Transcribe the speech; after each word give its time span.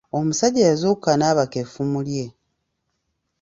Omusajja 0.17 0.63
yazuukuka 0.69 1.11
n’abaka 1.17 1.55
effumu 1.63 1.99
lye. 2.07 2.25